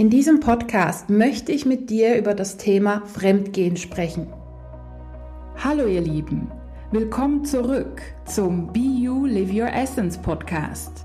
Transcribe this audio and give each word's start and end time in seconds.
In 0.00 0.08
diesem 0.08 0.40
Podcast 0.40 1.10
möchte 1.10 1.52
ich 1.52 1.66
mit 1.66 1.90
dir 1.90 2.16
über 2.16 2.32
das 2.32 2.56
Thema 2.56 3.02
Fremdgehen 3.04 3.76
sprechen. 3.76 4.28
Hallo 5.62 5.86
ihr 5.86 6.00
Lieben, 6.00 6.50
willkommen 6.90 7.44
zurück 7.44 8.00
zum 8.24 8.72
Be 8.72 8.78
You 8.78 9.26
Live 9.26 9.52
Your 9.52 9.70
Essence 9.70 10.16
Podcast. 10.16 11.04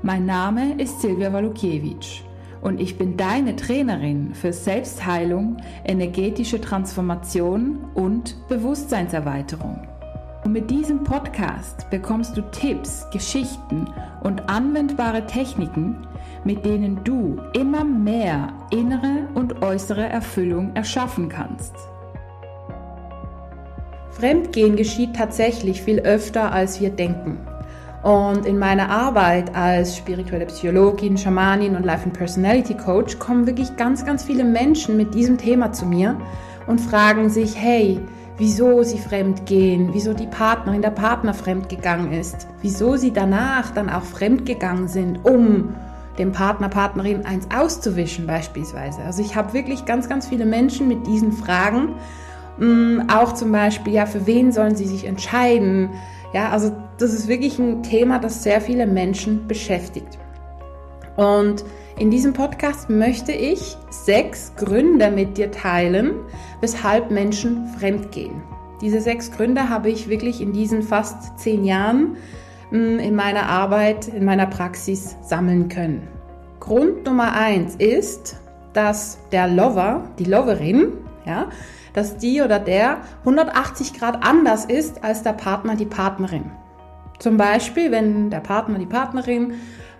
Mein 0.00 0.24
Name 0.24 0.80
ist 0.80 1.02
Silvia 1.02 1.34
Walukiewicz 1.34 2.22
und 2.62 2.80
ich 2.80 2.96
bin 2.96 3.18
deine 3.18 3.56
Trainerin 3.56 4.32
für 4.32 4.54
Selbstheilung, 4.54 5.58
energetische 5.84 6.62
Transformation 6.62 7.84
und 7.92 8.36
Bewusstseinserweiterung. 8.48 9.86
Und 10.44 10.52
mit 10.52 10.70
diesem 10.70 11.02
Podcast 11.02 11.88
bekommst 11.88 12.36
du 12.36 12.42
Tipps, 12.50 13.08
Geschichten 13.10 13.88
und 14.22 14.48
anwendbare 14.50 15.26
Techniken, 15.26 16.06
mit 16.44 16.66
denen 16.66 17.02
du 17.02 17.40
immer 17.54 17.82
mehr 17.82 18.52
innere 18.70 19.26
und 19.34 19.62
äußere 19.62 20.06
Erfüllung 20.06 20.76
erschaffen 20.76 21.30
kannst. 21.30 21.74
Fremdgehen 24.10 24.76
geschieht 24.76 25.16
tatsächlich 25.16 25.82
viel 25.82 26.00
öfter, 26.00 26.52
als 26.52 26.78
wir 26.78 26.90
denken. 26.90 27.38
Und 28.02 28.44
in 28.44 28.58
meiner 28.58 28.90
Arbeit 28.90 29.56
als 29.56 29.96
spirituelle 29.96 30.44
Psychologin, 30.44 31.16
Schamanin 31.16 31.74
und 31.74 31.86
Life 31.86 32.04
and 32.04 32.12
Personality 32.12 32.74
Coach 32.74 33.18
kommen 33.18 33.46
wirklich 33.46 33.76
ganz, 33.76 34.04
ganz 34.04 34.22
viele 34.22 34.44
Menschen 34.44 34.98
mit 34.98 35.14
diesem 35.14 35.38
Thema 35.38 35.72
zu 35.72 35.86
mir 35.86 36.18
und 36.66 36.82
fragen 36.82 37.30
sich, 37.30 37.56
hey, 37.56 37.98
wieso 38.38 38.82
sie 38.82 38.98
fremd 38.98 39.46
gehen, 39.46 39.90
wieso 39.92 40.12
die 40.12 40.26
Partnerin, 40.26 40.82
der 40.82 40.90
Partner 40.90 41.34
fremd 41.34 41.68
gegangen 41.68 42.12
ist, 42.12 42.48
wieso 42.62 42.96
sie 42.96 43.12
danach 43.12 43.70
dann 43.70 43.88
auch 43.88 44.02
fremd 44.02 44.46
gegangen 44.46 44.88
sind, 44.88 45.24
um 45.24 45.74
dem 46.18 46.32
Partner, 46.32 46.68
Partnerin 46.68 47.26
eins 47.26 47.48
auszuwischen 47.54 48.26
beispielsweise. 48.26 49.02
Also 49.02 49.22
ich 49.22 49.36
habe 49.36 49.52
wirklich 49.52 49.84
ganz, 49.84 50.08
ganz 50.08 50.28
viele 50.28 50.46
Menschen 50.46 50.88
mit 50.88 51.06
diesen 51.06 51.32
Fragen. 51.32 51.94
Mm, 52.58 53.08
auch 53.08 53.34
zum 53.34 53.50
Beispiel, 53.50 53.94
ja, 53.94 54.06
für 54.06 54.26
wen 54.26 54.52
sollen 54.52 54.76
sie 54.76 54.86
sich 54.86 55.04
entscheiden? 55.06 55.90
Ja, 56.32 56.50
also 56.50 56.72
das 56.98 57.12
ist 57.12 57.28
wirklich 57.28 57.58
ein 57.58 57.82
Thema, 57.82 58.18
das 58.18 58.42
sehr 58.42 58.60
viele 58.60 58.86
Menschen 58.86 59.46
beschäftigt. 59.48 60.18
Und 61.16 61.64
in 61.96 62.10
diesem 62.10 62.32
Podcast 62.32 62.90
möchte 62.90 63.30
ich 63.30 63.76
sechs 63.88 64.52
Gründe 64.56 65.10
mit 65.10 65.38
dir 65.38 65.52
teilen, 65.52 66.14
weshalb 66.60 67.10
Menschen 67.10 67.68
fremdgehen. 67.78 68.42
Diese 68.80 69.00
sechs 69.00 69.30
Gründe 69.30 69.68
habe 69.68 69.90
ich 69.90 70.08
wirklich 70.08 70.40
in 70.40 70.52
diesen 70.52 70.82
fast 70.82 71.38
zehn 71.38 71.64
Jahren 71.64 72.16
hm, 72.70 72.98
in 72.98 73.14
meiner 73.14 73.48
Arbeit, 73.48 74.08
in 74.08 74.24
meiner 74.24 74.46
Praxis 74.46 75.16
sammeln 75.22 75.68
können. 75.68 76.08
Grund 76.58 77.04
Nummer 77.06 77.32
eins 77.32 77.76
ist, 77.76 78.40
dass 78.72 79.18
der 79.30 79.46
Lover, 79.46 80.08
die 80.18 80.24
Loverin, 80.24 80.94
ja, 81.24 81.48
dass 81.92 82.16
die 82.16 82.42
oder 82.42 82.58
der 82.58 82.98
180 83.20 83.94
Grad 83.94 84.26
anders 84.26 84.64
ist 84.64 85.04
als 85.04 85.22
der 85.22 85.34
Partner, 85.34 85.76
die 85.76 85.86
Partnerin. 85.86 86.50
Zum 87.20 87.36
Beispiel, 87.36 87.92
wenn 87.92 88.30
der 88.30 88.40
Partner, 88.40 88.80
die 88.80 88.86
Partnerin 88.86 89.52
Mm, 89.52 89.52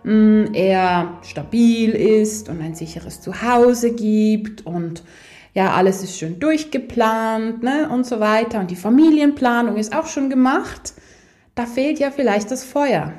er 0.04 1.18
stabil 1.22 1.90
ist 1.90 2.50
und 2.50 2.60
ein 2.60 2.74
sicheres 2.74 3.22
Zuhause 3.22 3.94
gibt 3.94 4.66
und 4.66 5.02
ja, 5.54 5.72
alles 5.72 6.02
ist 6.02 6.18
schön 6.18 6.40
durchgeplant 6.40 7.62
ne, 7.62 7.88
und 7.88 8.04
so 8.04 8.20
weiter. 8.20 8.60
Und 8.60 8.70
die 8.70 8.76
Familienplanung 8.76 9.76
ist 9.76 9.94
auch 9.94 10.06
schon 10.06 10.28
gemacht, 10.28 10.94
da 11.54 11.64
fehlt 11.64 11.98
ja 12.00 12.10
vielleicht 12.10 12.50
das 12.50 12.64
Feuer. 12.64 13.12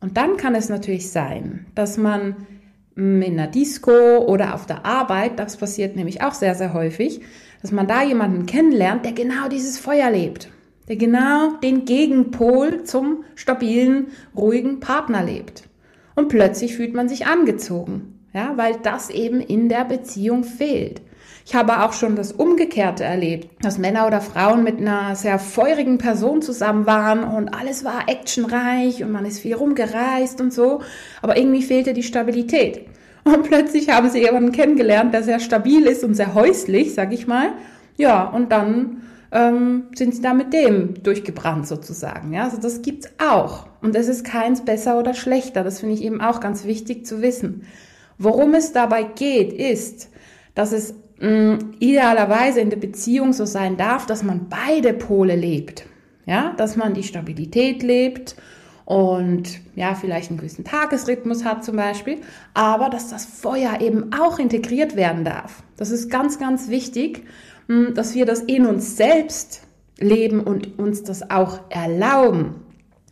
Und 0.00 0.16
dann 0.16 0.36
kann 0.36 0.54
es 0.54 0.68
natürlich 0.68 1.10
sein, 1.10 1.66
dass 1.74 1.98
man 1.98 2.46
mm, 2.94 3.22
in 3.22 3.38
einer 3.38 3.48
Disco 3.48 4.18
oder 4.18 4.54
auf 4.54 4.64
der 4.66 4.86
Arbeit, 4.86 5.38
das 5.38 5.56
passiert 5.56 5.96
nämlich 5.96 6.22
auch 6.22 6.34
sehr, 6.34 6.54
sehr 6.54 6.72
häufig, 6.72 7.20
dass 7.60 7.72
man 7.72 7.88
da 7.88 8.02
jemanden 8.02 8.46
kennenlernt, 8.46 9.04
der 9.04 9.12
genau 9.12 9.48
dieses 9.48 9.78
Feuer 9.78 10.10
lebt, 10.10 10.50
der 10.88 10.96
genau 10.96 11.56
den 11.62 11.84
Gegenpol 11.84 12.84
zum 12.84 13.24
stabilen, 13.34 14.08
ruhigen 14.36 14.78
Partner 14.80 15.24
lebt 15.24 15.64
und 16.14 16.28
plötzlich 16.28 16.76
fühlt 16.76 16.94
man 16.94 17.08
sich 17.08 17.26
angezogen, 17.26 18.26
ja, 18.32 18.52
weil 18.56 18.76
das 18.82 19.10
eben 19.10 19.40
in 19.40 19.68
der 19.68 19.84
Beziehung 19.84 20.44
fehlt. 20.44 21.02
Ich 21.44 21.54
habe 21.56 21.82
auch 21.82 21.92
schon 21.92 22.14
das 22.14 22.30
Umgekehrte 22.30 23.02
erlebt, 23.02 23.48
dass 23.64 23.78
Männer 23.78 24.06
oder 24.06 24.20
Frauen 24.20 24.62
mit 24.62 24.78
einer 24.78 25.16
sehr 25.16 25.38
feurigen 25.38 25.98
Person 25.98 26.40
zusammen 26.40 26.86
waren 26.86 27.24
und 27.24 27.48
alles 27.48 27.84
war 27.84 28.08
actionreich 28.08 29.02
und 29.02 29.10
man 29.10 29.24
ist 29.24 29.40
viel 29.40 29.54
rumgereist 29.54 30.40
und 30.40 30.52
so, 30.52 30.82
aber 31.20 31.36
irgendwie 31.36 31.62
fehlte 31.62 31.94
die 31.94 32.04
Stabilität. 32.04 32.86
Und 33.24 33.44
plötzlich 33.44 33.88
haben 33.88 34.08
sie 34.10 34.20
jemanden 34.20 34.52
kennengelernt, 34.52 35.14
der 35.14 35.22
sehr 35.22 35.40
stabil 35.40 35.86
ist 35.86 36.04
und 36.04 36.14
sehr 36.14 36.34
häuslich, 36.34 36.94
sag 36.94 37.12
ich 37.12 37.26
mal. 37.26 37.50
Ja, 37.96 38.24
und 38.24 38.50
dann 38.50 39.02
ähm, 39.32 39.84
sind 39.94 40.14
sie 40.14 40.22
da 40.22 40.34
mit 40.34 40.52
dem 40.52 41.02
durchgebrannt 41.02 41.66
sozusagen. 41.66 42.32
Ja, 42.32 42.44
also 42.44 42.58
das 42.58 42.82
gibt's 42.82 43.08
auch. 43.18 43.66
Und 43.80 43.96
es 43.96 44.08
ist 44.08 44.24
keins 44.24 44.64
besser 44.64 44.98
oder 44.98 45.14
schlechter. 45.14 45.64
Das 45.64 45.80
finde 45.80 45.94
ich 45.94 46.04
eben 46.04 46.20
auch 46.20 46.40
ganz 46.40 46.64
wichtig 46.64 47.06
zu 47.06 47.22
wissen. 47.22 47.66
Worum 48.18 48.54
es 48.54 48.72
dabei 48.72 49.02
geht, 49.02 49.52
ist, 49.52 50.10
dass 50.54 50.72
es 50.72 50.94
mh, 51.18 51.58
idealerweise 51.80 52.60
in 52.60 52.70
der 52.70 52.76
Beziehung 52.76 53.32
so 53.32 53.46
sein 53.46 53.76
darf, 53.76 54.06
dass 54.06 54.22
man 54.22 54.48
beide 54.48 54.92
Pole 54.92 55.34
lebt. 55.34 55.86
Ja, 56.26 56.54
dass 56.56 56.76
man 56.76 56.94
die 56.94 57.02
Stabilität 57.02 57.82
lebt 57.82 58.36
und 58.92 59.60
ja, 59.74 59.94
vielleicht 59.94 60.30
einen 60.30 60.38
gewissen 60.38 60.64
Tagesrhythmus 60.64 61.44
hat 61.44 61.64
zum 61.64 61.76
Beispiel, 61.76 62.18
aber 62.52 62.90
dass 62.90 63.08
das 63.08 63.24
Feuer 63.24 63.80
eben 63.80 64.12
auch 64.12 64.38
integriert 64.38 64.96
werden 64.96 65.24
darf. 65.24 65.62
Das 65.76 65.90
ist 65.90 66.10
ganz, 66.10 66.38
ganz 66.38 66.68
wichtig 66.68 67.24
hm, 67.68 67.94
dass 67.94 68.14
wir 68.14 68.26
das 68.26 68.40
in 68.40 68.66
uns 68.66 68.96
selbst 68.96 69.62
leben 69.98 70.40
und 70.40 70.78
uns 70.78 71.02
das 71.02 71.30
auch 71.30 71.60
erlauben. 71.70 72.56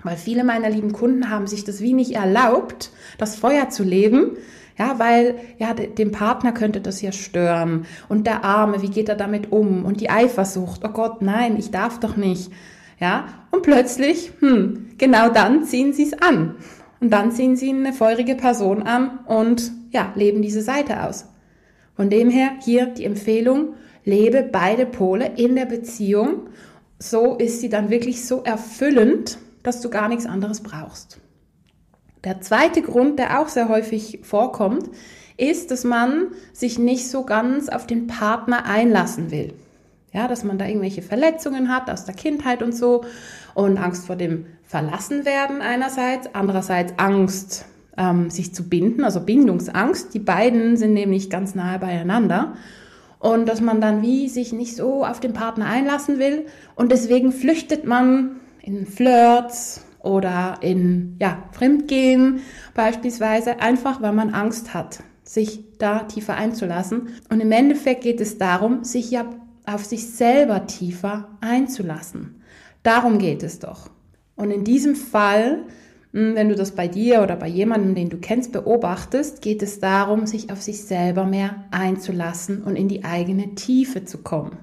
Weil 0.03 0.17
viele 0.17 0.45
meiner 0.45 0.71
lieben 0.71 0.93
Kunden 0.93 1.31
haben 1.31 1.47
sich 1.47 1.65
das 1.65 1.81
wie 1.81 1.93
nicht 1.93 2.13
erlaubt, 2.13 2.91
das 3.19 3.37
Feuer 3.37 3.69
zu 3.69 3.83
leben. 3.85 4.37
Ja, 4.79 4.99
weil, 4.99 5.37
ja, 5.59 5.75
dem 5.75 6.11
Partner 6.11 6.53
könnte 6.53 6.81
das 6.81 7.03
ja 7.03 7.13
stören. 7.13 7.85
Und 8.09 8.27
der 8.27 8.45
Arme, 8.45 8.81
wie 8.81 8.89
geht 8.89 9.11
er 9.11 9.15
damit 9.17 9.53
um? 9.53 9.85
Und 9.85 10.01
die 10.01 10.09
Eifersucht, 10.09 10.83
oh 10.85 10.89
Gott, 10.89 11.21
nein, 11.21 11.57
ich 11.59 11.71
darf 11.71 12.01
doch 12.01 12.17
nicht. 12.17 12.51
Ja, 13.01 13.29
und 13.51 13.63
plötzlich, 13.63 14.33
hm, 14.41 14.91
genau 14.99 15.31
dann 15.31 15.65
ziehen 15.65 15.93
sie 15.93 16.05
es 16.05 16.13
an. 16.13 16.57
Und 17.01 17.11
dann 17.11 17.33
ziehen 17.33 17.57
sie 17.57 17.71
eine 17.71 17.95
feurige 17.95 18.35
Person 18.35 18.83
an 18.83 19.21
und, 19.27 19.73
ja, 19.91 20.13
leben 20.15 20.43
diese 20.43 20.61
Seite 20.61 21.03
aus. 21.03 21.27
Von 21.97 22.11
dem 22.11 22.29
her 22.29 22.51
hier 22.63 22.87
die 22.87 23.07
Empfehlung, 23.07 23.75
lebe 24.05 24.43
beide 24.43 24.85
Pole 24.85 25.33
in 25.37 25.57
der 25.57 25.65
Beziehung. 25.65 26.51
So 26.99 27.37
ist 27.37 27.61
sie 27.61 27.71
dann 27.71 27.89
wirklich 27.89 28.27
so 28.27 28.43
erfüllend, 28.43 29.39
dass 29.63 29.81
du 29.81 29.89
gar 29.89 30.09
nichts 30.09 30.27
anderes 30.27 30.63
brauchst. 30.63 31.19
Der 32.23 32.43
zweite 32.43 32.83
Grund, 32.83 33.19
der 33.19 33.41
auch 33.41 33.49
sehr 33.49 33.71
häufig 33.71 34.21
vorkommt, 34.23 34.91
ist, 35.39 35.71
dass 35.71 35.85
man 35.85 36.29
sich 36.53 36.79
nicht 36.79 37.09
so 37.09 37.25
ganz 37.25 37.71
auf 37.71 37.87
den 37.87 38.07
Partner 38.07 38.67
einlassen 38.67 39.31
will. 39.31 39.55
Ja, 40.13 40.27
dass 40.27 40.43
man 40.43 40.59
da 40.59 40.67
irgendwelche 40.67 41.03
Verletzungen 41.03 41.69
hat 41.69 41.89
aus 41.89 42.05
der 42.05 42.15
Kindheit 42.15 42.63
und 42.63 42.75
so 42.75 43.05
und 43.55 43.79
Angst 43.79 44.07
vor 44.07 44.17
dem 44.17 44.47
Verlassenwerden 44.65 45.63
einerseits, 45.63 46.29
andererseits 46.33 46.95
Angst, 46.97 47.65
ähm, 47.97 48.31
sich 48.31 48.55
zu 48.55 48.69
binden, 48.69 49.05
also 49.05 49.21
Bindungsangst. 49.21 50.13
Die 50.15 50.19
beiden 50.19 50.77
sind 50.77 50.95
nämlich 50.95 51.31
ganz 51.31 51.55
nahe 51.55 51.79
beieinander 51.79 52.55
und 53.21 53.49
dass 53.49 53.61
man 53.61 53.81
dann 53.81 54.03
wie 54.03 54.29
sich 54.29 54.53
nicht 54.53 54.75
so 54.75 55.05
auf 55.05 55.21
den 55.21 55.33
Partner 55.33 55.67
einlassen 55.67 56.19
will 56.19 56.47
und 56.75 56.91
deswegen 56.91 57.31
flüchtet 57.31 57.85
man 57.85 58.41
in 58.63 58.87
Flirts 58.87 59.85
oder 60.03 60.59
in 60.61 61.17
ja, 61.21 61.43
Fremdgehen 61.53 62.41
beispielsweise, 62.75 63.61
einfach 63.61 64.01
weil 64.03 64.13
man 64.13 64.31
Angst 64.31 64.75
hat, 64.75 65.01
sich 65.23 65.65
da 65.79 66.01
tiefer 66.01 66.35
einzulassen. 66.37 67.09
Und 67.29 67.41
im 67.41 67.53
Endeffekt 67.53 68.03
geht 68.03 68.21
es 68.21 68.39
darum, 68.39 68.85
sich 68.85 69.11
ja 69.11 69.27
auf 69.73 69.85
sich 69.85 70.09
selber 70.09 70.67
tiefer 70.67 71.29
einzulassen. 71.41 72.43
Darum 72.83 73.19
geht 73.19 73.43
es 73.43 73.59
doch. 73.59 73.91
Und 74.37 74.51
in 74.51 74.65
diesem 74.65 74.97
Fall 74.97 75.65
hm, 76.13 76.35
wenn 76.35 76.49
du 76.49 76.55
das 76.55 76.73
bei 76.73 76.89
dir 76.89 77.23
oder 77.23 77.37
bei 77.37 77.47
jemandem, 77.47 77.95
den 77.95 78.11
du 78.11 78.19
kennst, 78.19 78.53
beobachtest, 78.53 79.43
geht 79.43 79.63
es 79.63 79.79
darum, 79.81 80.27
sich 80.27 80.51
auf 80.51 80.61
sich 80.61 80.83
selber 80.85 81.25
mehr 81.25 81.65
einzulassen 81.71 82.63
und 82.63 82.77
in 82.77 82.89
die 82.89 83.05
eigene 83.05 83.55
Tiefe 83.55 84.05
zu 84.05 84.19
kommen. 84.19 84.59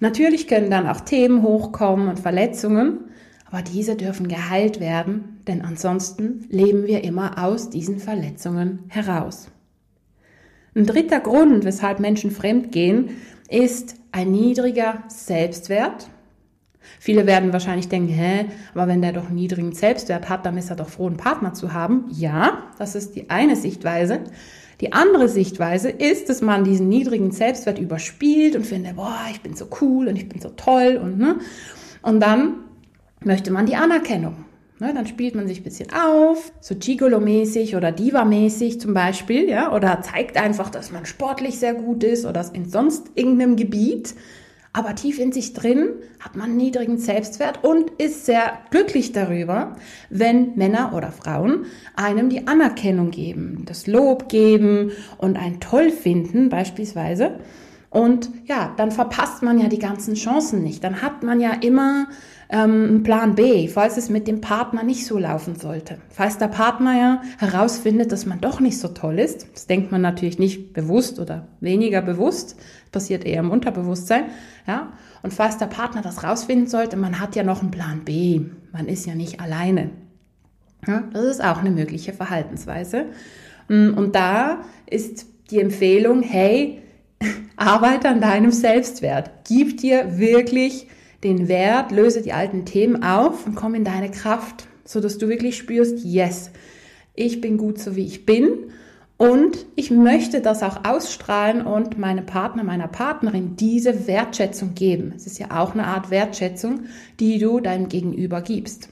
Natürlich 0.00 0.48
können 0.48 0.70
dann 0.70 0.86
auch 0.86 1.00
Themen 1.00 1.42
hochkommen 1.42 2.08
und 2.08 2.20
Verletzungen, 2.20 3.00
aber 3.50 3.62
diese 3.62 3.96
dürfen 3.96 4.28
geheilt 4.28 4.80
werden, 4.80 5.40
denn 5.46 5.62
ansonsten 5.62 6.46
leben 6.48 6.86
wir 6.86 7.04
immer 7.04 7.42
aus 7.42 7.70
diesen 7.70 7.98
Verletzungen 7.98 8.80
heraus. 8.88 9.50
Ein 10.76 10.86
dritter 10.86 11.20
Grund, 11.20 11.64
weshalb 11.64 12.00
Menschen 12.00 12.32
fremd 12.32 12.72
gehen, 12.72 13.10
ist 13.54 13.96
ein 14.12 14.30
niedriger 14.30 15.04
Selbstwert 15.08 16.08
Viele 17.00 17.26
werden 17.26 17.52
wahrscheinlich 17.52 17.88
denken, 17.88 18.08
hä, 18.08 18.46
aber 18.74 18.88
wenn 18.88 19.02
der 19.02 19.12
doch 19.12 19.26
einen 19.26 19.36
niedrigen 19.36 19.72
Selbstwert 19.72 20.28
hat, 20.28 20.46
dann 20.46 20.56
ist 20.56 20.70
er 20.70 20.76
doch 20.76 20.88
froh, 20.88 21.06
einen 21.06 21.16
Partner 21.16 21.54
zu 21.54 21.72
haben. 21.72 22.06
Ja, 22.10 22.64
das 22.78 22.94
ist 22.94 23.14
die 23.14 23.30
eine 23.30 23.56
Sichtweise. 23.56 24.20
Die 24.80 24.92
andere 24.92 25.28
Sichtweise 25.28 25.88
ist, 25.88 26.28
dass 26.28 26.42
man 26.42 26.64
diesen 26.64 26.88
niedrigen 26.88 27.30
Selbstwert 27.30 27.78
überspielt 27.78 28.56
und 28.56 28.66
findet, 28.66 28.96
boah, 28.96 29.20
ich 29.30 29.40
bin 29.40 29.54
so 29.54 29.66
cool 29.80 30.08
und 30.08 30.16
ich 30.16 30.28
bin 30.28 30.40
so 30.40 30.50
toll 30.50 31.00
und 31.02 31.18
ne. 31.18 31.38
Und 32.02 32.20
dann 32.20 32.56
möchte 33.22 33.50
man 33.50 33.66
die 33.66 33.76
Anerkennung. 33.76 34.44
Ne, 34.80 34.92
dann 34.92 35.06
spielt 35.06 35.36
man 35.36 35.46
sich 35.46 35.60
ein 35.60 35.64
bisschen 35.64 35.92
auf, 35.92 36.52
so 36.60 36.74
Gigolo-mäßig 36.74 37.76
oder 37.76 37.92
Diva-mäßig 37.92 38.80
zum 38.80 38.92
Beispiel, 38.92 39.48
ja, 39.48 39.72
oder 39.72 40.02
zeigt 40.02 40.36
einfach, 40.36 40.68
dass 40.68 40.90
man 40.90 41.06
sportlich 41.06 41.60
sehr 41.60 41.74
gut 41.74 42.02
ist 42.02 42.26
oder 42.26 42.44
in 42.52 42.68
sonst 42.68 43.06
irgendeinem 43.14 43.54
Gebiet. 43.54 44.14
Aber 44.72 44.96
tief 44.96 45.20
in 45.20 45.30
sich 45.30 45.52
drin 45.52 45.90
hat 46.18 46.34
man 46.34 46.56
niedrigen 46.56 46.98
Selbstwert 46.98 47.62
und 47.62 47.90
ist 47.98 48.26
sehr 48.26 48.58
glücklich 48.70 49.12
darüber, 49.12 49.76
wenn 50.10 50.56
Männer 50.56 50.92
oder 50.96 51.12
Frauen 51.12 51.66
einem 51.94 52.28
die 52.28 52.48
Anerkennung 52.48 53.12
geben, 53.12 53.62
das 53.66 53.86
Lob 53.86 54.28
geben 54.28 54.90
und 55.18 55.36
ein 55.36 55.60
toll 55.60 55.90
finden 55.90 56.48
beispielsweise. 56.48 57.38
Und 57.94 58.28
ja, 58.46 58.74
dann 58.76 58.90
verpasst 58.90 59.44
man 59.44 59.60
ja 59.60 59.68
die 59.68 59.78
ganzen 59.78 60.14
Chancen 60.14 60.64
nicht. 60.64 60.82
Dann 60.82 61.00
hat 61.00 61.22
man 61.22 61.38
ja 61.38 61.52
immer 61.52 62.08
ähm, 62.48 63.04
Plan 63.04 63.36
B, 63.36 63.68
falls 63.68 63.96
es 63.96 64.10
mit 64.10 64.26
dem 64.26 64.40
Partner 64.40 64.82
nicht 64.82 65.06
so 65.06 65.16
laufen 65.16 65.54
sollte. 65.54 65.98
Falls 66.10 66.36
der 66.36 66.48
Partner 66.48 66.98
ja 66.98 67.22
herausfindet, 67.38 68.10
dass 68.10 68.26
man 68.26 68.40
doch 68.40 68.58
nicht 68.58 68.80
so 68.80 68.88
toll 68.88 69.20
ist, 69.20 69.46
das 69.54 69.68
denkt 69.68 69.92
man 69.92 70.02
natürlich 70.02 70.40
nicht 70.40 70.72
bewusst 70.72 71.20
oder 71.20 71.46
weniger 71.60 72.02
bewusst, 72.02 72.56
passiert 72.90 73.24
eher 73.24 73.38
im 73.38 73.52
Unterbewusstsein, 73.52 74.24
ja. 74.66 74.92
Und 75.22 75.32
falls 75.32 75.58
der 75.58 75.66
Partner 75.66 76.02
das 76.02 76.24
rausfinden 76.24 76.66
sollte, 76.66 76.96
man 76.96 77.20
hat 77.20 77.36
ja 77.36 77.44
noch 77.44 77.62
einen 77.62 77.70
Plan 77.70 78.00
B, 78.04 78.40
man 78.72 78.88
ist 78.88 79.06
ja 79.06 79.14
nicht 79.14 79.38
alleine. 79.38 79.90
Ja, 80.84 81.04
das 81.12 81.26
ist 81.26 81.44
auch 81.44 81.58
eine 81.58 81.70
mögliche 81.70 82.12
Verhaltensweise. 82.12 83.06
Mm, 83.68 83.94
und 83.94 84.16
da 84.16 84.62
ist 84.84 85.26
die 85.52 85.60
Empfehlung, 85.60 86.22
hey, 86.22 86.82
arbeite 87.56 88.08
an 88.08 88.20
deinem 88.20 88.50
Selbstwert. 88.50 89.30
Gib 89.46 89.78
dir 89.78 90.18
wirklich 90.18 90.88
den 91.22 91.48
Wert, 91.48 91.90
löse 91.90 92.22
die 92.22 92.32
alten 92.32 92.64
Themen 92.64 93.02
auf 93.02 93.46
und 93.46 93.54
komm 93.54 93.74
in 93.74 93.84
deine 93.84 94.10
Kraft, 94.10 94.66
so 94.84 95.00
dass 95.00 95.18
du 95.18 95.28
wirklich 95.28 95.56
spürst, 95.56 96.04
yes, 96.04 96.50
ich 97.14 97.40
bin 97.40 97.56
gut 97.56 97.78
so 97.78 97.96
wie 97.96 98.04
ich 98.04 98.26
bin 98.26 98.72
und 99.16 99.66
ich 99.76 99.90
möchte 99.90 100.40
das 100.40 100.62
auch 100.62 100.84
ausstrahlen 100.84 101.64
und 101.64 101.98
meinem 101.98 102.26
Partner, 102.26 102.64
meiner 102.64 102.88
Partnerin 102.88 103.56
diese 103.56 104.06
Wertschätzung 104.06 104.74
geben. 104.74 105.12
Es 105.16 105.26
ist 105.26 105.38
ja 105.38 105.62
auch 105.62 105.72
eine 105.72 105.86
Art 105.86 106.10
Wertschätzung, 106.10 106.86
die 107.20 107.38
du 107.38 107.60
deinem 107.60 107.88
Gegenüber 107.88 108.42
gibst. 108.42 108.88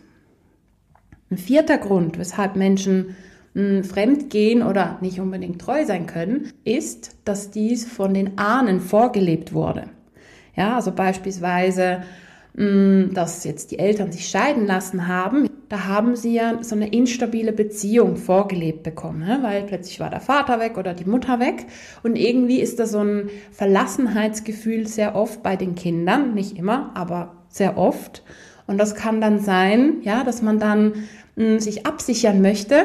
Ein 1.31 1.39
vierter 1.39 1.79
Grund, 1.79 2.19
weshalb 2.19 2.57
Menschen 2.57 3.17
hm, 3.55 3.85
fremd 3.85 4.31
gehen 4.31 4.63
oder 4.63 4.99
nicht 5.01 5.21
unbedingt 5.21 5.61
treu 5.61 5.85
sein 5.85 6.07
können, 6.07 6.53
ist, 6.65 7.17
dass 7.25 7.51
dies 7.51 7.85
von 7.85 8.15
den 8.15 8.39
Ahnen 8.39 8.81
vorgelebt 8.81 9.53
wurde. 9.53 9.85
Ja, 10.57 10.77
also 10.77 10.93
beispielsweise, 10.93 12.03
mm, 12.55 13.13
dass 13.15 13.45
jetzt 13.45 13.71
die 13.71 13.79
Eltern 13.79 14.11
sich 14.11 14.29
scheiden 14.29 14.67
lassen 14.67 15.07
haben, 15.07 15.49
da 15.69 15.85
haben 15.87 16.17
sie 16.17 16.35
ja 16.35 16.63
so 16.63 16.75
eine 16.75 16.89
instabile 16.89 17.53
Beziehung 17.53 18.17
vorgelebt 18.17 18.83
bekommen, 18.83 19.21
ne? 19.21 19.39
weil 19.43 19.63
plötzlich 19.63 20.01
war 20.01 20.11
der 20.11 20.21
Vater 20.21 20.61
weg 20.61 20.77
oder 20.77 20.93
die 20.93 21.09
Mutter 21.09 21.41
weg 21.41 21.67
und 22.03 22.17
irgendwie 22.17 22.61
ist 22.61 22.79
da 22.79 22.87
so 22.87 22.99
ein 22.99 23.31
Verlassenheitsgefühl 23.53 24.87
sehr 24.87 25.15
oft 25.15 25.43
bei 25.43 25.57
den 25.57 25.75
Kindern, 25.75 26.35
nicht 26.35 26.59
immer, 26.59 26.91
aber 26.95 27.37
sehr 27.49 27.79
oft. 27.79 28.23
Und 28.67 28.79
das 28.79 28.95
kann 28.95 29.21
dann 29.21 29.39
sein, 29.39 29.99
ja, 30.03 30.25
dass 30.25 30.43
man 30.43 30.59
dann 30.59 30.93
mh, 31.37 31.57
mm, 31.57 31.59
sich 31.59 31.87
absichern 31.87 32.43
möchte 32.43 32.85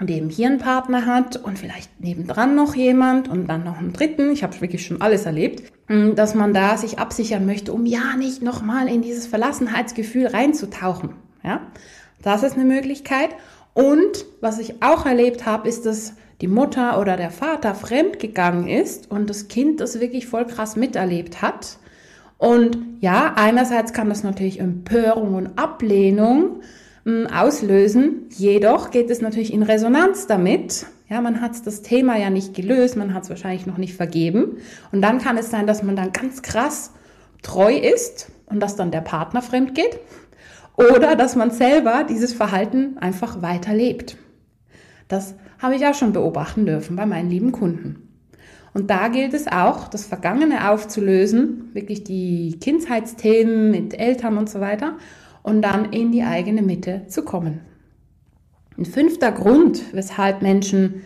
eben 0.00 0.30
hier 0.30 0.48
einen 0.48 0.58
Partner 0.58 1.06
hat 1.06 1.36
und 1.36 1.58
vielleicht 1.58 2.00
nebendran 2.00 2.54
noch 2.54 2.74
jemand 2.74 3.28
und 3.28 3.46
dann 3.46 3.64
noch 3.64 3.78
einen 3.78 3.92
dritten, 3.92 4.30
ich 4.30 4.42
habe 4.42 4.60
wirklich 4.60 4.86
schon 4.86 5.00
alles 5.00 5.26
erlebt, 5.26 5.70
mm, 5.88 6.14
dass 6.14 6.34
man 6.34 6.54
da 6.54 6.76
sich 6.76 6.98
absichern 6.98 7.46
möchte, 7.46 7.72
um 7.72 7.86
ja 7.86 8.16
nicht 8.16 8.42
nochmal 8.42 8.88
in 8.88 9.02
dieses 9.02 9.26
Verlassenheitsgefühl 9.26 10.28
reinzutauchen. 10.28 11.10
Ja, 11.44 11.60
das 12.22 12.42
ist 12.42 12.54
eine 12.54 12.64
Möglichkeit. 12.64 13.30
Und 13.74 14.26
was 14.40 14.58
ich 14.58 14.82
auch 14.82 15.06
erlebt 15.06 15.46
habe, 15.46 15.68
ist, 15.68 15.86
dass 15.86 16.14
die 16.40 16.48
Mutter 16.48 17.00
oder 17.00 17.16
der 17.16 17.30
Vater 17.30 17.74
fremd 17.74 18.18
gegangen 18.18 18.68
ist 18.68 19.10
und 19.10 19.30
das 19.30 19.48
Kind 19.48 19.80
das 19.80 20.00
wirklich 20.00 20.26
voll 20.26 20.46
krass 20.46 20.76
miterlebt 20.76 21.40
hat. 21.40 21.78
Und 22.38 22.76
ja, 23.00 23.34
einerseits 23.36 23.92
kann 23.92 24.08
das 24.08 24.24
natürlich 24.24 24.58
Empörung 24.58 25.34
und 25.34 25.58
Ablehnung 25.58 26.60
auslösen. 27.04 28.26
Jedoch 28.30 28.90
geht 28.90 29.10
es 29.10 29.20
natürlich 29.20 29.52
in 29.52 29.62
Resonanz 29.62 30.26
damit. 30.26 30.86
Ja, 31.08 31.20
man 31.20 31.40
hat 31.40 31.66
das 31.66 31.82
Thema 31.82 32.16
ja 32.16 32.30
nicht 32.30 32.54
gelöst, 32.54 32.96
man 32.96 33.12
hat 33.12 33.24
es 33.24 33.28
wahrscheinlich 33.28 33.66
noch 33.66 33.76
nicht 33.76 33.94
vergeben. 33.94 34.58
Und 34.92 35.02
dann 35.02 35.18
kann 35.18 35.36
es 35.36 35.50
sein, 35.50 35.66
dass 35.66 35.82
man 35.82 35.96
dann 35.96 36.12
ganz 36.12 36.42
krass 36.42 36.92
treu 37.42 37.74
ist 37.74 38.30
und 38.46 38.60
dass 38.60 38.76
dann 38.76 38.90
der 38.90 39.00
Partner 39.00 39.42
fremd 39.42 39.74
geht. 39.74 39.98
Oder 40.76 41.16
dass 41.16 41.36
man 41.36 41.50
selber 41.50 42.04
dieses 42.08 42.32
Verhalten 42.32 42.96
einfach 42.98 43.42
weiterlebt. 43.42 44.16
Das 45.08 45.34
habe 45.58 45.74
ich 45.74 45.86
auch 45.86 45.94
schon 45.94 46.12
beobachten 46.12 46.64
dürfen 46.64 46.96
bei 46.96 47.04
meinen 47.04 47.28
lieben 47.28 47.52
Kunden. 47.52 48.08
Und 48.72 48.88
da 48.88 49.08
gilt 49.08 49.34
es 49.34 49.48
auch, 49.48 49.88
das 49.88 50.06
Vergangene 50.06 50.70
aufzulösen, 50.70 51.70
wirklich 51.74 52.04
die 52.04 52.58
Kindheitsthemen 52.58 53.70
mit 53.70 53.98
Eltern 53.98 54.38
und 54.38 54.48
so 54.48 54.60
weiter 54.60 54.96
und 55.42 55.62
dann 55.62 55.92
in 55.92 56.12
die 56.12 56.22
eigene 56.22 56.62
Mitte 56.62 57.02
zu 57.08 57.24
kommen. 57.24 57.60
Ein 58.78 58.86
fünfter 58.86 59.32
Grund, 59.32 59.82
weshalb 59.92 60.42
Menschen 60.42 61.02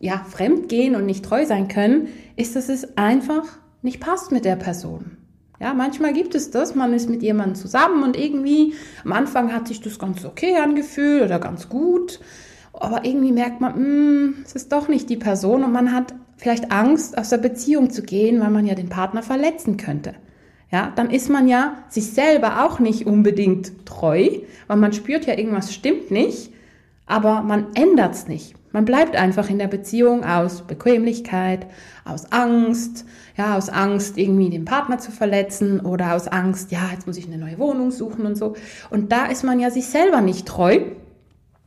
ja 0.00 0.24
fremd 0.28 0.68
gehen 0.68 0.94
und 0.94 1.06
nicht 1.06 1.24
treu 1.24 1.44
sein 1.44 1.68
können, 1.68 2.08
ist, 2.36 2.56
dass 2.56 2.68
es 2.68 2.96
einfach 2.96 3.44
nicht 3.82 4.00
passt 4.00 4.32
mit 4.32 4.44
der 4.44 4.56
Person. 4.56 5.16
Ja, 5.60 5.74
manchmal 5.74 6.14
gibt 6.14 6.34
es 6.34 6.50
das, 6.50 6.74
man 6.74 6.94
ist 6.94 7.10
mit 7.10 7.22
jemandem 7.22 7.54
zusammen 7.54 8.02
und 8.02 8.16
irgendwie 8.18 8.72
am 9.04 9.12
Anfang 9.12 9.52
hat 9.52 9.68
sich 9.68 9.82
das 9.82 9.98
ganz 9.98 10.24
okay 10.24 10.56
angefühlt 10.56 11.22
oder 11.22 11.38
ganz 11.38 11.68
gut, 11.68 12.20
aber 12.72 13.04
irgendwie 13.04 13.32
merkt 13.32 13.60
man, 13.60 13.74
hm, 13.74 14.34
es 14.42 14.54
ist 14.54 14.72
doch 14.72 14.88
nicht 14.88 15.10
die 15.10 15.18
Person 15.18 15.62
und 15.62 15.72
man 15.72 15.92
hat 15.92 16.14
vielleicht 16.38 16.72
Angst, 16.72 17.18
aus 17.18 17.28
der 17.28 17.36
Beziehung 17.36 17.90
zu 17.90 18.02
gehen, 18.02 18.40
weil 18.40 18.48
man 18.48 18.64
ja 18.64 18.74
den 18.74 18.88
Partner 18.88 19.22
verletzen 19.22 19.76
könnte 19.76 20.14
ja, 20.72 20.92
dann 20.94 21.10
ist 21.10 21.28
man 21.28 21.48
ja 21.48 21.74
sich 21.88 22.12
selber 22.12 22.64
auch 22.64 22.78
nicht 22.78 23.06
unbedingt 23.06 23.86
treu, 23.86 24.28
weil 24.68 24.76
man 24.76 24.92
spürt 24.92 25.26
ja, 25.26 25.36
irgendwas 25.36 25.74
stimmt 25.74 26.10
nicht, 26.10 26.52
aber 27.06 27.42
man 27.42 27.74
ändert 27.74 28.14
es 28.14 28.28
nicht. 28.28 28.54
Man 28.72 28.84
bleibt 28.84 29.16
einfach 29.16 29.50
in 29.50 29.58
der 29.58 29.66
Beziehung 29.66 30.24
aus 30.24 30.62
Bequemlichkeit, 30.62 31.66
aus 32.04 32.30
Angst, 32.30 33.04
ja, 33.36 33.56
aus 33.56 33.68
Angst, 33.68 34.16
irgendwie 34.16 34.48
den 34.48 34.64
Partner 34.64 34.98
zu 34.98 35.10
verletzen 35.10 35.80
oder 35.80 36.14
aus 36.14 36.28
Angst, 36.28 36.70
ja, 36.70 36.90
jetzt 36.92 37.08
muss 37.08 37.16
ich 37.16 37.26
eine 37.26 37.38
neue 37.38 37.58
Wohnung 37.58 37.90
suchen 37.90 38.26
und 38.26 38.36
so. 38.36 38.54
Und 38.90 39.10
da 39.10 39.26
ist 39.26 39.42
man 39.42 39.58
ja 39.58 39.72
sich 39.72 39.86
selber 39.86 40.20
nicht 40.20 40.46
treu. 40.46 40.82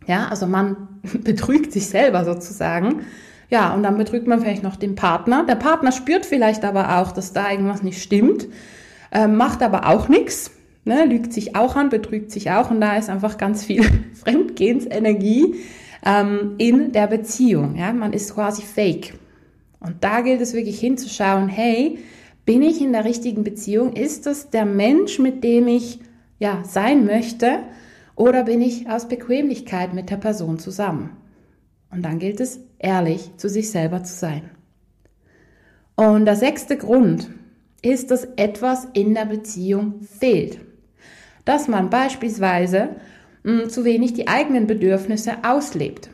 Ja, 0.07 0.29
also 0.29 0.47
man 0.47 1.01
betrügt 1.23 1.73
sich 1.73 1.87
selber 1.87 2.23
sozusagen. 2.23 3.01
Ja, 3.49 3.73
und 3.73 3.83
dann 3.83 3.97
betrügt 3.97 4.27
man 4.27 4.39
vielleicht 4.39 4.63
noch 4.63 4.77
den 4.77 4.95
Partner. 4.95 5.45
Der 5.45 5.55
Partner 5.55 5.91
spürt 5.91 6.25
vielleicht 6.25 6.63
aber 6.63 6.99
auch, 6.99 7.11
dass 7.11 7.33
da 7.33 7.51
irgendwas 7.51 7.83
nicht 7.83 8.01
stimmt 8.01 8.47
äh, 9.13 9.27
macht 9.27 9.61
aber 9.61 9.87
auch 9.87 10.09
nichts, 10.09 10.51
ne, 10.83 11.05
lügt 11.05 11.31
sich 11.31 11.55
auch 11.55 11.75
an, 11.75 11.89
betrügt 11.89 12.31
sich 12.31 12.51
auch 12.51 12.71
und 12.71 12.81
da 12.81 12.97
ist 12.97 13.09
einfach 13.09 13.37
ganz 13.37 13.63
viel 13.63 13.83
Fremdgehensenergie 14.13 15.55
ähm, 16.05 16.55
in 16.57 16.91
der 16.91 17.07
Beziehung. 17.07 17.75
Ja? 17.75 17.93
Man 17.93 18.11
ist 18.11 18.33
quasi 18.33 18.63
fake. 18.63 19.13
Und 19.79 20.03
da 20.03 20.21
gilt 20.21 20.41
es 20.41 20.53
wirklich 20.53 20.79
hinzuschauen, 20.79 21.49
hey, 21.49 21.99
bin 22.45 22.61
ich 22.61 22.81
in 22.81 22.93
der 22.93 23.05
richtigen 23.05 23.43
Beziehung? 23.43 23.93
Ist 23.93 24.25
das 24.25 24.49
der 24.49 24.65
Mensch, 24.65 25.19
mit 25.19 25.43
dem 25.43 25.67
ich 25.67 25.99
ja 26.39 26.63
sein 26.63 27.05
möchte? 27.05 27.59
Oder 28.15 28.43
bin 28.43 28.61
ich 28.61 28.89
aus 28.89 29.07
Bequemlichkeit 29.07 29.93
mit 29.93 30.09
der 30.09 30.17
Person 30.17 30.59
zusammen? 30.59 31.11
Und 31.89 32.03
dann 32.03 32.19
gilt 32.19 32.39
es, 32.39 32.59
ehrlich 32.79 33.31
zu 33.37 33.49
sich 33.49 33.71
selber 33.71 34.03
zu 34.03 34.13
sein. 34.13 34.49
Und 35.95 36.25
der 36.25 36.35
sechste 36.35 36.77
Grund, 36.77 37.29
ist, 37.83 38.09
dass 38.09 38.27
etwas 38.37 38.87
in 38.93 39.13
der 39.13 39.25
Beziehung 39.25 40.01
fehlt. 40.01 40.59
Dass 41.45 41.67
man 41.67 41.91
beispielsweise 41.91 42.89
hm, 43.43 43.69
zu 43.69 43.85
wenig 43.85 44.13
die 44.13 44.27
eigenen 44.27 44.65
Bedürfnisse 44.65 45.33
auslebt. 45.43 46.09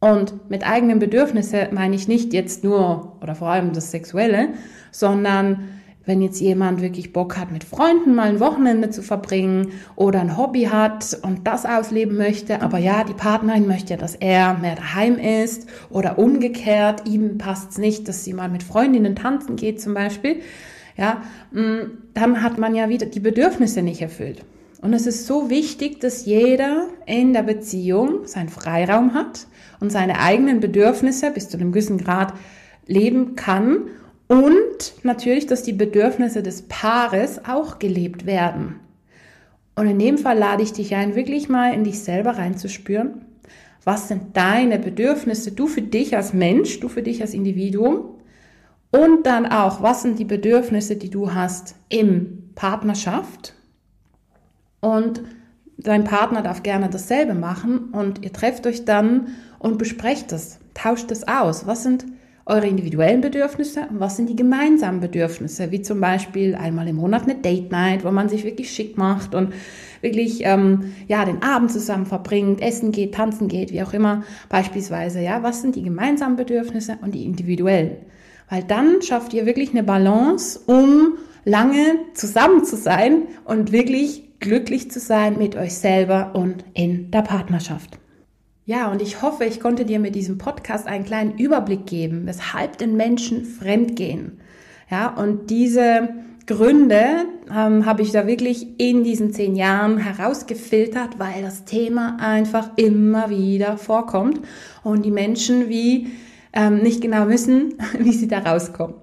Und 0.00 0.50
mit 0.50 0.66
eigenen 0.66 0.98
Bedürfnisse 0.98 1.68
meine 1.70 1.94
ich 1.94 2.08
nicht 2.08 2.32
jetzt 2.32 2.64
nur 2.64 3.18
oder 3.22 3.36
vor 3.36 3.48
allem 3.48 3.72
das 3.72 3.92
Sexuelle, 3.92 4.48
sondern 4.90 5.68
wenn 6.04 6.20
jetzt 6.20 6.40
jemand 6.40 6.82
wirklich 6.82 7.12
Bock 7.12 7.38
hat, 7.38 7.52
mit 7.52 7.62
Freunden 7.62 8.14
mal 8.14 8.28
ein 8.28 8.40
Wochenende 8.40 8.90
zu 8.90 9.02
verbringen 9.02 9.68
oder 9.94 10.20
ein 10.20 10.36
Hobby 10.36 10.64
hat 10.64 11.16
und 11.22 11.46
das 11.46 11.64
ausleben 11.64 12.16
möchte, 12.16 12.62
aber 12.62 12.78
ja, 12.78 13.04
die 13.04 13.12
Partnerin 13.12 13.68
möchte 13.68 13.96
dass 13.96 14.16
er 14.16 14.54
mehr 14.54 14.74
daheim 14.74 15.18
ist 15.18 15.68
oder 15.90 16.18
umgekehrt, 16.18 17.08
ihm 17.08 17.38
passt 17.38 17.72
es 17.72 17.78
nicht, 17.78 18.08
dass 18.08 18.24
sie 18.24 18.32
mal 18.32 18.48
mit 18.48 18.62
Freundinnen 18.62 19.14
tanzen 19.14 19.54
geht 19.54 19.80
zum 19.80 19.94
Beispiel, 19.94 20.40
ja, 20.96 21.22
mm, 21.52 22.12
dann 22.14 22.42
hat 22.42 22.58
man 22.58 22.74
ja 22.74 22.88
wieder 22.88 23.06
die 23.06 23.20
Bedürfnisse 23.20 23.82
nicht 23.82 24.02
erfüllt. 24.02 24.44
Und 24.80 24.92
es 24.94 25.06
ist 25.06 25.26
so 25.26 25.48
wichtig, 25.48 26.00
dass 26.00 26.26
jeder 26.26 26.88
in 27.06 27.32
der 27.32 27.42
Beziehung 27.42 28.26
seinen 28.26 28.48
Freiraum 28.48 29.14
hat 29.14 29.46
und 29.78 29.90
seine 29.90 30.18
eigenen 30.18 30.60
Bedürfnisse 30.60 31.30
bis 31.30 31.48
zu 31.48 31.56
einem 31.56 31.72
gewissen 31.72 31.98
Grad 31.98 32.34
leben 32.86 33.36
kann 33.36 33.82
und 34.26 34.94
natürlich, 35.02 35.46
dass 35.46 35.62
die 35.62 35.72
Bedürfnisse 35.72 36.42
des 36.42 36.62
Paares 36.62 37.44
auch 37.46 37.78
gelebt 37.78 38.26
werden. 38.26 38.76
Und 39.74 39.86
in 39.86 39.98
dem 39.98 40.18
Fall 40.18 40.38
lade 40.38 40.62
ich 40.62 40.72
dich 40.72 40.94
ein, 40.94 41.14
wirklich 41.14 41.48
mal 41.48 41.74
in 41.74 41.84
dich 41.84 42.00
selber 42.00 42.32
reinzuspüren. 42.32 43.26
Was 43.84 44.08
sind 44.08 44.36
deine 44.36 44.78
Bedürfnisse, 44.78 45.52
du 45.52 45.66
für 45.66 45.82
dich 45.82 46.16
als 46.16 46.32
Mensch, 46.32 46.80
du 46.80 46.88
für 46.88 47.02
dich 47.02 47.20
als 47.20 47.34
Individuum? 47.34 48.04
Und 48.92 49.24
dann 49.24 49.46
auch, 49.46 49.82
was 49.82 50.02
sind 50.02 50.18
die 50.18 50.26
Bedürfnisse, 50.26 50.96
die 50.96 51.08
du 51.08 51.34
hast 51.34 51.74
im 51.88 52.50
Partnerschaft? 52.54 53.54
Und 54.80 55.22
dein 55.78 56.04
Partner 56.04 56.42
darf 56.42 56.62
gerne 56.62 56.90
dasselbe 56.90 57.34
machen 57.34 57.90
und 57.92 58.22
ihr 58.22 58.32
trefft 58.32 58.66
euch 58.66 58.84
dann 58.84 59.28
und 59.58 59.78
besprecht 59.78 60.30
das, 60.30 60.58
tauscht 60.74 61.10
das 61.10 61.26
aus. 61.26 61.66
Was 61.66 61.82
sind 61.82 62.04
eure 62.44 62.66
individuellen 62.66 63.22
Bedürfnisse 63.22 63.86
und 63.88 64.00
was 64.00 64.16
sind 64.16 64.28
die 64.28 64.36
gemeinsamen 64.36 65.00
Bedürfnisse, 65.00 65.70
wie 65.70 65.80
zum 65.80 66.00
Beispiel 66.00 66.54
einmal 66.54 66.86
im 66.88 66.96
Monat 66.96 67.22
eine 67.22 67.36
Date 67.36 67.70
Night, 67.70 68.04
wo 68.04 68.10
man 68.10 68.28
sich 68.28 68.44
wirklich 68.44 68.70
schick 68.72 68.98
macht 68.98 69.34
und 69.34 69.54
wirklich 70.02 70.40
ähm, 70.42 70.92
ja 71.06 71.24
den 71.24 71.42
Abend 71.42 71.70
zusammen 71.70 72.04
verbringt, 72.04 72.60
essen 72.60 72.92
geht, 72.92 73.14
tanzen 73.14 73.48
geht, 73.48 73.72
wie 73.72 73.82
auch 73.82 73.94
immer 73.94 74.24
beispielsweise. 74.50 75.20
Ja, 75.20 75.42
was 75.42 75.62
sind 75.62 75.76
die 75.76 75.82
gemeinsamen 75.82 76.36
Bedürfnisse 76.36 76.98
und 77.00 77.14
die 77.14 77.24
individuellen? 77.24 77.96
Weil 78.52 78.64
dann 78.64 79.00
schafft 79.00 79.32
ihr 79.32 79.46
wirklich 79.46 79.70
eine 79.70 79.82
Balance, 79.82 80.60
um 80.66 81.14
lange 81.46 82.00
zusammen 82.12 82.66
zu 82.66 82.76
sein 82.76 83.22
und 83.46 83.72
wirklich 83.72 84.38
glücklich 84.40 84.90
zu 84.90 85.00
sein 85.00 85.38
mit 85.38 85.56
euch 85.56 85.72
selber 85.72 86.32
und 86.34 86.62
in 86.74 87.10
der 87.10 87.22
Partnerschaft. 87.22 87.98
Ja, 88.66 88.92
und 88.92 89.00
ich 89.00 89.22
hoffe, 89.22 89.46
ich 89.46 89.58
konnte 89.58 89.86
dir 89.86 89.98
mit 89.98 90.14
diesem 90.14 90.36
Podcast 90.36 90.86
einen 90.86 91.06
kleinen 91.06 91.38
Überblick 91.38 91.86
geben, 91.86 92.26
weshalb 92.26 92.76
den 92.76 92.94
Menschen 92.94 93.46
fremdgehen. 93.46 94.42
Ja, 94.90 95.08
und 95.08 95.48
diese 95.48 96.10
Gründe 96.46 97.24
ähm, 97.50 97.86
habe 97.86 98.02
ich 98.02 98.10
da 98.10 98.26
wirklich 98.26 98.78
in 98.78 99.02
diesen 99.02 99.32
zehn 99.32 99.56
Jahren 99.56 99.96
herausgefiltert, 99.96 101.18
weil 101.18 101.40
das 101.40 101.64
Thema 101.64 102.18
einfach 102.20 102.72
immer 102.76 103.30
wieder 103.30 103.78
vorkommt 103.78 104.42
und 104.84 105.06
die 105.06 105.10
Menschen 105.10 105.70
wie 105.70 106.08
ähm, 106.52 106.78
nicht 106.78 107.00
genau 107.00 107.28
wissen, 107.28 107.74
wie 107.98 108.12
sie 108.12 108.28
da 108.28 108.38
rauskommen. 108.38 108.96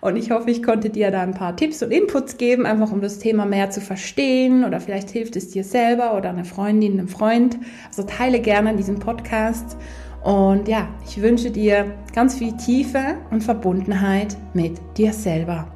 Und 0.00 0.16
ich 0.16 0.30
hoffe, 0.30 0.50
ich 0.50 0.62
konnte 0.62 0.90
dir 0.90 1.10
da 1.10 1.22
ein 1.22 1.34
paar 1.34 1.56
Tipps 1.56 1.82
und 1.82 1.90
Inputs 1.90 2.36
geben, 2.36 2.66
einfach 2.66 2.92
um 2.92 3.00
das 3.00 3.18
Thema 3.18 3.46
mehr 3.46 3.70
zu 3.70 3.80
verstehen 3.80 4.64
oder 4.64 4.78
vielleicht 4.78 5.10
hilft 5.10 5.36
es 5.36 5.50
dir 5.50 5.64
selber 5.64 6.16
oder 6.16 6.30
einer 6.30 6.44
Freundin, 6.44 6.92
einem 6.92 7.08
Freund. 7.08 7.58
Also 7.88 8.02
teile 8.02 8.40
gerne 8.40 8.76
diesen 8.76 8.98
Podcast. 8.98 9.76
Und 10.22 10.68
ja, 10.68 10.88
ich 11.06 11.20
wünsche 11.22 11.50
dir 11.50 11.94
ganz 12.14 12.36
viel 12.36 12.56
Tiefe 12.56 13.16
und 13.30 13.42
Verbundenheit 13.42 14.36
mit 14.54 14.80
dir 14.96 15.12
selber. 15.12 15.75